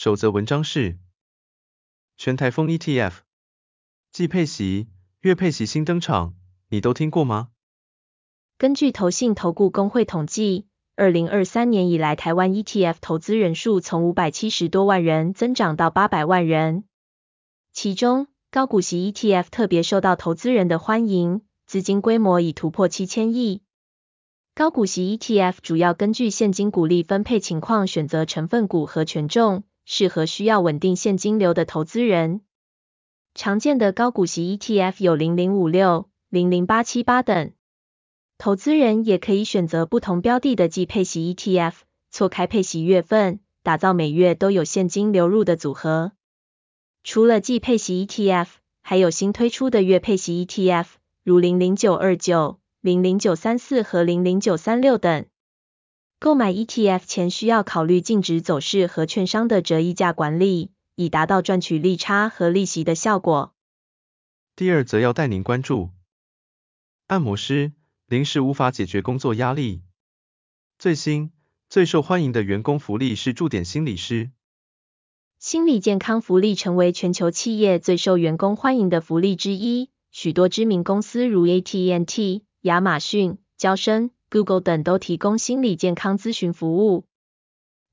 [0.00, 0.96] 首则文章是
[2.16, 3.12] 全台风 ETF，
[4.10, 4.88] 季配息、
[5.20, 6.34] 月配息新登场，
[6.70, 7.50] 你都听过吗？
[8.56, 10.66] 根据投信投顾公会统计，
[10.96, 16.84] 二零二三年以来，台湾 ETF 投资人数从五百七十多万人增长到八百万人。
[17.74, 23.60] 其中，高股息 ETF 特别受到投资人的欢迎，资金规模已突破七千亿。
[24.54, 29.64] 高股息 ETF 主要根据现金股利分配情况选择成分股和权重。
[29.84, 32.42] 适合需要稳定现金流的投资人。
[33.34, 37.52] 常见的高股息 ETF 有零零五六、零零八七八等。
[38.38, 41.74] 投资人也可以选择不同标的的季配息 ETF，
[42.10, 46.12] 错开配息月份，打造每月都有现金流入的组合。
[47.04, 48.46] 除了季配息 ETF，
[48.82, 50.86] 还有新推出的月配息 ETF，
[51.22, 55.26] 如零零九二九、零零九三四和零零九三六等。
[56.20, 63.54] 购买 ETF 前需要考虑净值走势和券商的折溢价管理，以达到赚取利差和利息的效果。
[64.54, 65.88] 第二则要带您关注，
[67.06, 67.72] 按摩师
[68.06, 69.80] 临时无法解决工作压力。
[70.78, 71.32] 最新
[71.70, 74.30] 最受欢迎的员工福利是驻点心理师。
[75.38, 84.10] 心理健康福利成为全球企业最受员工欢迎的福利之一，许多知名公司如 AT&T、亚马逊、娇生。
[84.30, 87.04] Google 等都提供心理健康咨询服务，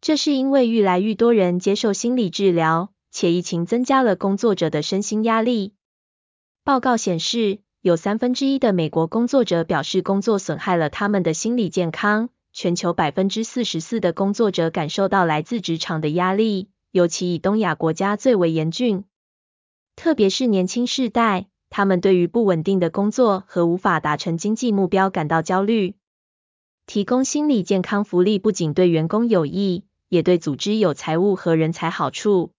[0.02, 5.74] 这是因为愈来愈多人接受心理治疗，且疫情增加了工作者的身心压力。
[6.64, 19.06] 报告显示，有三分之一的美国工作者表示工作损害了他们的心理健康，全球百分之四十四的工作者感受到来自职场的压力，尤其以东亚国家最为严峻，
[19.96, 25.96] 特别是年轻世代，他们对于不稳定的工作和无法达成经济目标感到焦虑。
[26.88, 32.54] 提供心理健康福利不仅对员工有益，也对组织有财务和人才好处。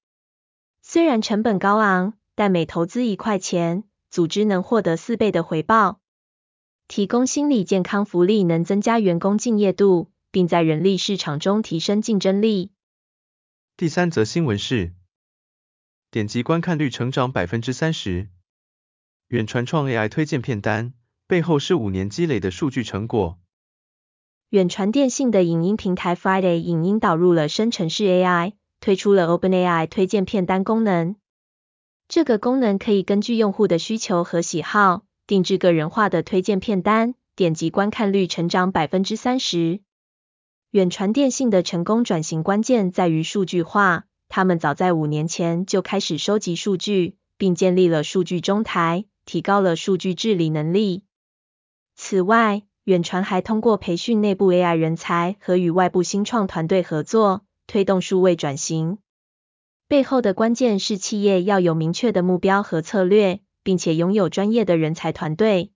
[0.82, 6.00] 虽然成本高昂，但每投资一块钱，组织能获得四倍的回报。
[6.88, 12.70] 提供心理健康福利能增加员工敬业度，并在人力市场中提升竞争力。
[13.78, 14.92] 第三则新闻是，
[16.10, 18.28] 点击观看率成长百分之三十，
[19.28, 20.92] 远传创 AI 推荐片单，
[21.26, 23.38] 背后是五年积累的数据成果。
[24.50, 31.16] 远传电信的影音平台 Friday 影音导入了生成式 AI，推出了 OpenAI 推荐片单功能。
[32.08, 39.80] 这个功能可以根据用户的需求和喜好，定制个人化的推荐片单，点击观看率成长百分之三十。
[40.70, 51.04] 远传电信的成功转型关键在于数据化，他们早在五年前就开始收集数据，并建立了数据中台，提高了数据治理能力。
[51.96, 58.96] 此外，远传还通过培训内部 AI 人才和与外部新创团队合作，推动数位转型。
[59.88, 65.70] 背后的关键是企业要有明确的目标和策略，并且拥有专业的人才团队。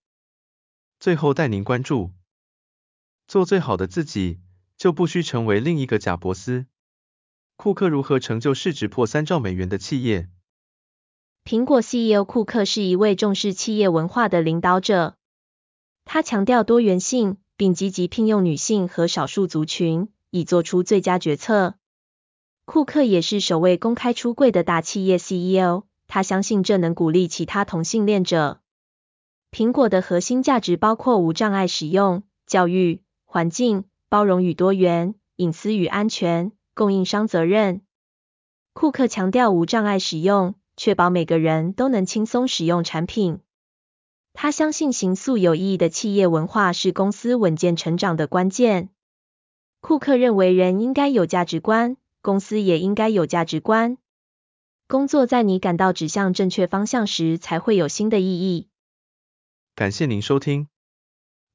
[0.98, 2.12] 最后带您关注，
[3.26, 4.40] 做最好的自己，
[4.78, 6.64] 就不需成为另一个贾伯斯。
[7.56, 10.30] 库克如何成就市值破三兆美元的企业？
[11.44, 15.18] 苹果 CEO 库克是一位重视企业文化的领导者。
[16.04, 21.74] 他强调多元性，并积极聘用女性和少数族群，以做出最佳决策。
[22.64, 28.60] 库克也是首位公开出柜的大企业 CEO，他相信这能鼓励其他同性恋者。
[29.50, 37.82] 苹果的核心价值包括无障碍使用、教育、环境、包容与多元、隐私与安全、供应商责任。
[38.72, 43.40] 库克强调无障碍使用，确保每个人都能轻松使用产品。
[44.34, 48.88] 他相信形塑有意义的企业文化是公司稳健成长的关键。
[49.81, 53.99] 库克认为人应该有价值观，公司也应该有价值观。
[54.88, 58.69] 工作在你感到指向正确方向时，才会有新的意义。
[59.75, 60.69] 感谢您收听，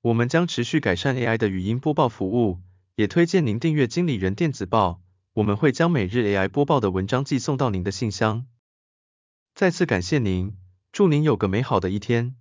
[0.02, 2.60] 我们将持续改善 AI 的语音播报服务，
[2.96, 5.02] 也推荐您订阅经理人电子报，
[5.34, 8.48] 我们会将每日 AI 播报的文章寄送到您的信箱。
[9.54, 10.58] 再次感谢您，
[10.92, 12.36] 祝您有个美好的一天。